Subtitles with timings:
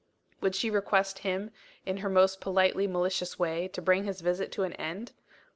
[0.41, 1.51] Would she request him,
[1.85, 5.11] in her most politely malicious way, to bring his visit to an end?